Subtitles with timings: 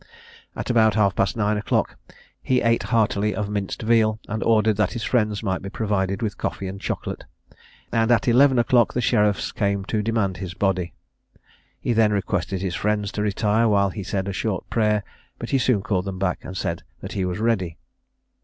[0.55, 1.95] At about half past nine o'clock
[2.41, 6.39] he ate heartily of minced veal, and ordered that his friends might be provided with
[6.39, 7.25] coffee and chocolate,
[7.91, 10.93] and at eleven o'clock the sheriff's came to demand his body.
[11.79, 15.03] He then requested his friends to retire while he said a short prayer;
[15.37, 17.77] but he soon called them back, and said that he was ready.